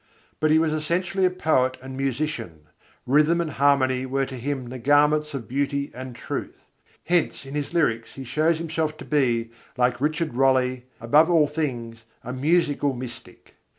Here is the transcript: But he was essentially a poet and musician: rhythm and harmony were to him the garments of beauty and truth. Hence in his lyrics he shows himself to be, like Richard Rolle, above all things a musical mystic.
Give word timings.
But 0.39 0.49
he 0.49 0.57
was 0.57 0.73
essentially 0.73 1.25
a 1.25 1.29
poet 1.29 1.77
and 1.79 1.95
musician: 1.95 2.61
rhythm 3.05 3.39
and 3.39 3.51
harmony 3.51 4.07
were 4.07 4.25
to 4.25 4.35
him 4.35 4.67
the 4.69 4.79
garments 4.79 5.35
of 5.35 5.47
beauty 5.47 5.91
and 5.93 6.15
truth. 6.15 6.65
Hence 7.05 7.45
in 7.45 7.53
his 7.53 7.71
lyrics 7.71 8.15
he 8.15 8.23
shows 8.23 8.57
himself 8.57 8.97
to 8.97 9.05
be, 9.05 9.51
like 9.77 10.01
Richard 10.01 10.33
Rolle, 10.33 10.79
above 10.99 11.29
all 11.29 11.45
things 11.45 12.03
a 12.23 12.33
musical 12.33 12.95
mystic. 12.95 13.53